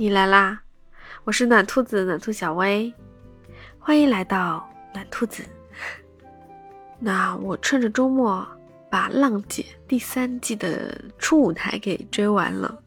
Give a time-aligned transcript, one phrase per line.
[0.00, 0.58] 你来啦！
[1.24, 2.90] 我是暖兔子，暖兔小薇，
[3.78, 5.44] 欢迎来到暖兔子。
[6.98, 8.48] 那我趁着周末
[8.88, 12.82] 把《浪姐》第三季的初舞台给追完了。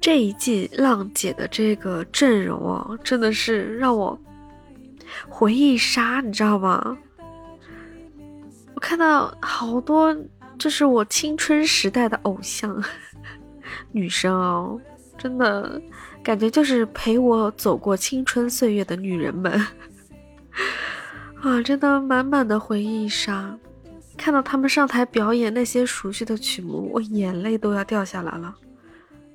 [0.00, 4.18] 这一季《浪姐》的这个阵容哦，真的是让我
[5.28, 6.96] 回忆杀，你知道吗？
[8.72, 10.16] 我看到好多，
[10.58, 12.82] 这是我青春时代的偶像
[13.92, 14.80] 女生哦，
[15.20, 15.80] 真的。
[16.22, 19.50] 感觉就是陪我走过青春岁月的女人们
[21.40, 23.58] 啊，真的满满的回忆杀。
[24.18, 28.54] 看到他们上台表演那些熟悉的曲目，我眼泪都要掉下来了。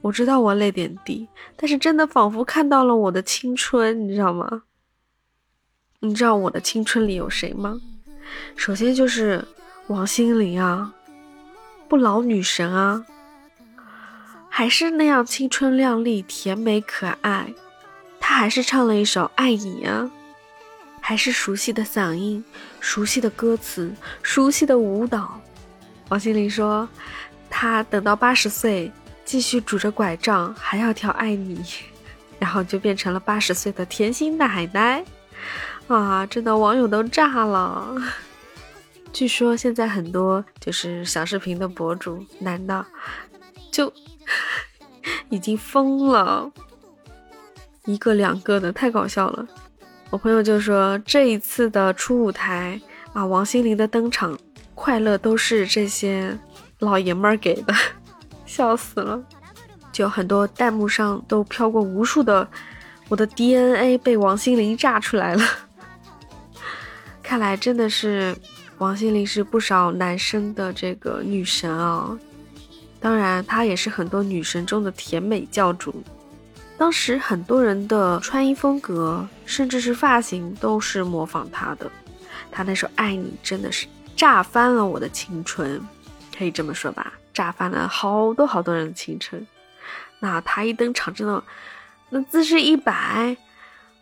[0.00, 4.62] 我知道我泪点低，但是真的仿佛看到了我的青春，你知道吗？
[5.98, 7.78] 你知道我的青春里有谁吗？
[8.56, 9.44] 首先就是
[9.88, 10.94] 王心凌啊，
[11.86, 13.04] 不老女神啊。
[14.52, 17.54] 还是那样青春靓丽、甜美可爱，
[18.18, 20.10] 他还是唱了一首《爱你》啊，
[21.00, 22.44] 还是熟悉的嗓音、
[22.80, 23.90] 熟悉的歌词、
[24.22, 25.40] 熟悉的舞蹈。
[26.10, 26.86] 王心凌说
[27.48, 28.92] ：“她等到八十岁，
[29.24, 31.56] 继续拄着拐杖，还要跳《爱你》，
[32.38, 35.02] 然后就变成了八十岁的甜心奶奶。”
[35.88, 37.94] 啊，真的网友都炸了。
[39.12, 42.84] 据说现在很多就是小视频的博主，男的。
[45.30, 46.50] 已经疯了，
[47.86, 49.46] 一个两个的，太搞笑了。
[50.10, 52.78] 我朋友就说这一次的初舞台
[53.12, 54.36] 啊，王心凌的登场，
[54.74, 56.36] 快乐都是这些
[56.80, 57.72] 老爷们儿给的，
[58.44, 59.22] 笑死了。
[59.92, 62.46] 就很多弹幕上都飘过无数的，
[63.08, 65.42] 我的 DNA 被王心凌炸出来了。
[67.22, 68.36] 看来真的是
[68.78, 72.18] 王心凌是不少男生的这个女神啊。
[73.00, 75.94] 当然，她也是很多女神中的甜美教主。
[76.76, 81.90] 当时很多人的穿衣风格，甚至是发型，都是模仿她的。
[82.50, 83.86] 她那首《爱你》真的是
[84.16, 85.80] 炸翻了我的青春，
[86.36, 89.46] 可以这么说吧，炸翻了好多好多人的青春。
[90.18, 91.42] 那她一登场，真的
[92.10, 93.36] 那姿势一摆，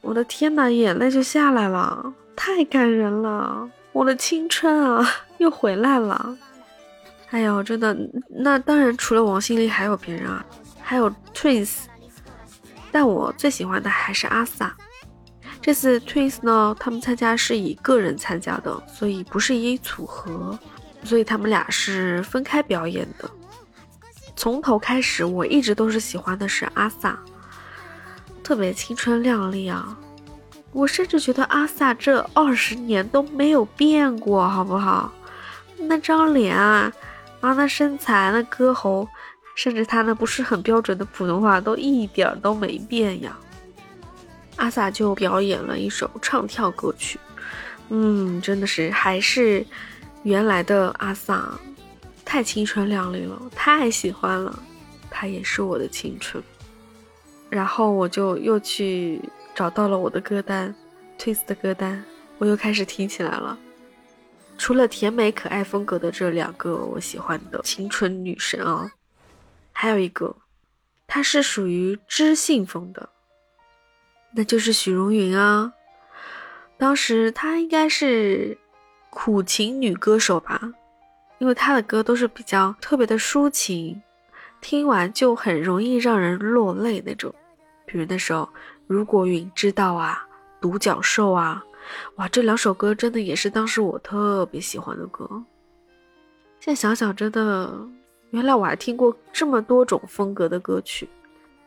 [0.00, 5.06] 我的天呐，眼泪就下来了，太感人了，我的青春啊，
[5.38, 6.36] 又回来了。
[7.30, 7.96] 哎呦，真的，
[8.28, 10.44] 那当然除了王心凌还有别人啊，
[10.80, 11.80] 还有 Twins，
[12.92, 14.70] 但我最喜欢的还是阿 sa。
[15.60, 20.56] 这次 Twins 呢，他们参加是以个人参加的，所以不是以组合，
[21.02, 23.28] 所以他们俩是分开表演的。
[24.36, 27.16] 从头开始，我一直都是喜欢的是阿 sa，
[28.44, 29.98] 特别青春靓丽啊！
[30.72, 35.12] 我甚至觉得阿 sa 这二十年都没有变过，好不好？
[35.78, 36.92] 那张脸啊！
[37.46, 39.08] 啊，那身材、那歌喉，
[39.54, 43.38] 甚至他那不是很标准的普通话，都一点都没变呀。
[44.56, 47.20] 阿 sa 就表演了一首唱跳歌曲，
[47.90, 49.64] 嗯，真的是还是
[50.24, 51.44] 原来的阿 sa，
[52.24, 54.58] 太青春靓丽了，太喜欢了，
[55.08, 56.42] 他也是我的青春。
[57.48, 59.22] 然后我就又去
[59.54, 60.74] 找到了我的歌单
[61.16, 62.02] ，Twist 的歌单，
[62.38, 63.56] 我又开始听起来了。
[64.58, 68.90] 除了甜美可爱风格的这两个我喜欢的青春女神啊，
[69.70, 70.34] 还有一个，
[71.06, 73.08] 她是属于知性风的，
[74.34, 75.72] 那就是许茹芸啊。
[76.78, 78.58] 当时她应该是
[79.10, 80.60] 苦情女歌手吧，
[81.38, 84.02] 因为她的歌都是比较特别的抒情，
[84.60, 87.32] 听完就很容易让人落泪那种。
[87.84, 88.42] 比如那首
[88.86, 90.26] 《如果云知道》啊，
[90.62, 91.62] 《独角兽》啊。
[92.16, 95.28] 哇，这两首歌真的也是当时我特别喜欢的歌。
[96.60, 97.78] 现在想想，真的，
[98.30, 101.08] 原来我还听过这么多种风格的歌曲。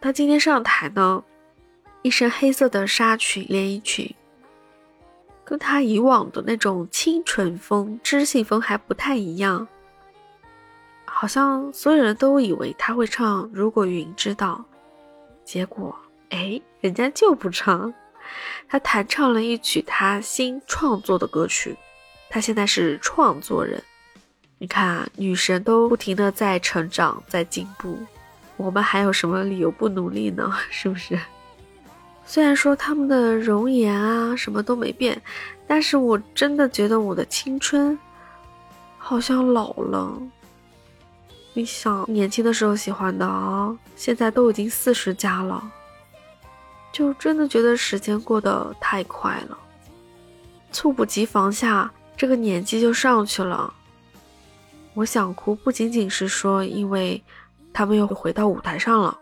[0.00, 1.24] 他今天上台呢，
[2.02, 4.14] 一身黑色的纱裙连衣裙，
[5.44, 9.66] 跟他以往的那种清纯风、知性风还不太一样。
[11.06, 14.64] 好像所有人都以为他会唱《如果云知道》，
[15.44, 15.96] 结果
[16.30, 17.92] 哎，人家就不唱。
[18.68, 21.76] 他弹唱了一曲他新创作的歌曲，
[22.28, 23.82] 他现在是创作人。
[24.58, 27.98] 你看，女神都不停的在成长，在进步，
[28.56, 30.54] 我们还有什么理由不努力呢？
[30.70, 31.18] 是不是？
[32.24, 35.20] 虽然说他们的容颜啊什么都没变，
[35.66, 37.98] 但是我真的觉得我的青春
[38.96, 40.16] 好像老了。
[41.52, 45.62] 你想，年轻的时候喜欢的啊，现在都已经四十加了。
[46.94, 49.58] 就真的觉得时间过得太快了，
[50.70, 53.74] 猝不及防下，这个年纪就上去了。
[54.94, 57.20] 我想哭，不仅仅是说因为
[57.72, 59.18] 他们又回到舞台上了，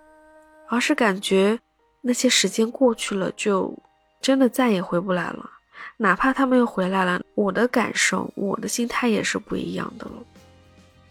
[0.68, 1.58] 而是感觉
[2.02, 3.74] 那些时间过去了，就
[4.20, 5.50] 真的再也回不来了。
[5.96, 10.12] 哪怕他们又回来了，我的感受、我的心态也是不一样的了。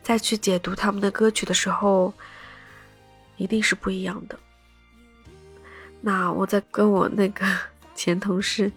[0.04, 2.13] 再去解读他们的歌曲的时候，
[3.38, 4.38] 一定是不一样的。
[6.01, 7.45] 那我在跟我那个
[7.95, 8.71] 前同事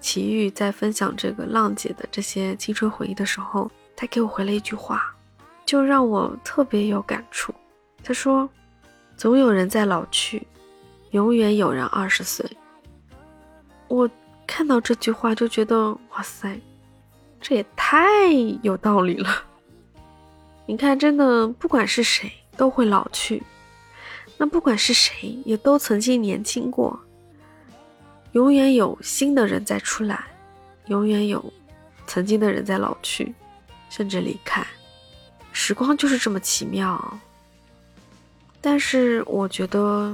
[0.00, 5.14] 齐豫在分享这个浪姐的这些青春回忆的时候，他给我回了一句话，
[5.64, 7.54] 就让我特别有感触。
[8.02, 8.48] 他说
[9.16, 10.46] ：“总有人在老去，
[11.12, 12.44] 永远有人二十岁。”
[13.88, 14.10] 我。
[14.46, 16.60] 看到这句话就觉得哇塞，
[17.40, 18.30] 这也太
[18.60, 19.30] 有道理了。
[20.68, 23.42] 你看，真的不管是谁都会老去，
[24.36, 26.98] 那不管是谁也都曾经年轻过。
[28.32, 30.24] 永远有新的人在出来，
[30.86, 31.52] 永远有
[32.06, 33.32] 曾经的人在老去，
[33.88, 34.66] 甚至离开。
[35.52, 37.18] 时光就是这么奇妙。
[38.60, 40.12] 但是我觉得，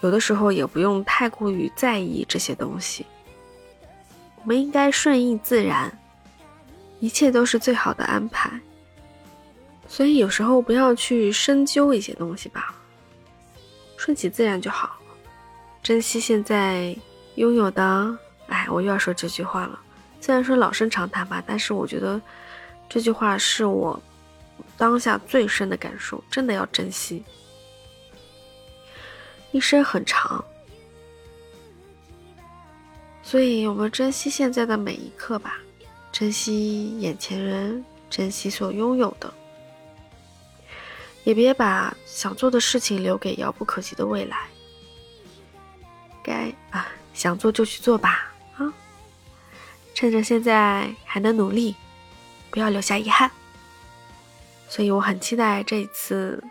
[0.00, 3.06] 有的时候也不用太过于在意这些东西。
[4.36, 5.96] 我们应该顺应自然，
[6.98, 8.50] 一切都是最好的安排。
[9.86, 12.74] 所以有时候不要去深究一些东西吧，
[14.04, 14.98] 顺其自然就好。
[15.80, 16.96] 珍惜现在
[17.36, 18.18] 拥有的。
[18.48, 19.78] 哎，我又要说这句话了。
[20.20, 22.20] 虽然说老生常谈吧，但是我觉得
[22.88, 24.00] 这句话是我
[24.76, 26.22] 当下最深的感受。
[26.28, 27.22] 真的要珍惜，
[29.52, 30.44] 一生很长。
[33.22, 35.58] 所以，我们珍惜现在的每一刻吧，
[36.10, 39.32] 珍惜眼前人，珍惜所拥有的，
[41.24, 44.48] 也别把想做的事情留给遥不可及的未来。
[46.22, 48.72] 该啊，想做就去做吧，啊，
[49.94, 51.74] 趁着现在还能努力，
[52.50, 53.30] 不要留下遗憾。
[54.68, 56.42] 所以，我很期待这一次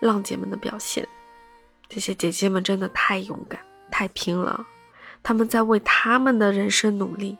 [0.00, 1.06] 浪姐们的表现，
[1.88, 3.60] 这些姐姐们真的太勇敢，
[3.90, 4.66] 太拼了。
[5.22, 7.36] 他们在为他们的人生努力，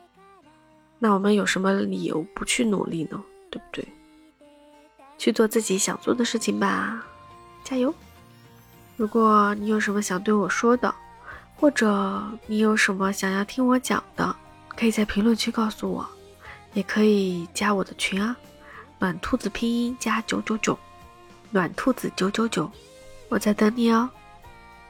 [0.97, 3.23] 那我们有什么理由不去努力呢？
[3.49, 3.87] 对不对？
[5.19, 7.05] 去做自己想做的事情吧，
[7.63, 7.93] 加油！
[8.95, 10.93] 如果你有什么想对我说的，
[11.57, 14.35] 或者你有什么想要听我讲的，
[14.69, 16.09] 可以在评论区告诉我，
[16.73, 18.35] 也可以加我的群啊，
[18.97, 20.79] 暖兔子拼音加九九九，
[21.51, 22.71] 暖兔子九九九，
[23.27, 24.09] 我在等你哦。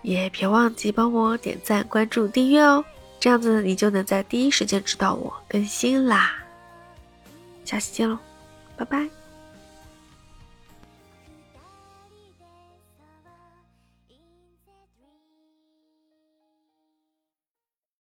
[0.01, 2.85] 也别忘记帮我点赞、关注、订阅哦，
[3.19, 6.33] 这样子你就能在第一时间知道我更新啦。
[7.65, 8.17] 下期见喽，
[8.77, 9.09] 拜拜。